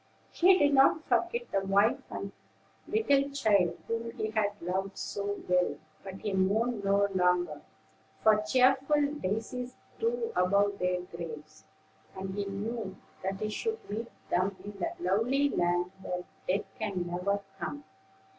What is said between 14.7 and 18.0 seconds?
the lovely land where death can never come.